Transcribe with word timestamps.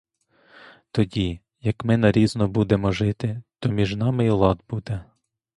Тоді, 0.91 1.39
як 1.61 1.85
ми 1.85 1.97
нарізно 1.97 2.47
будемо 2.47 2.91
жити, 2.91 3.41
то 3.59 3.69
між 3.69 3.95
нами 3.95 4.25
й 4.25 4.29
лад 4.29 4.61
буде. 4.69 5.03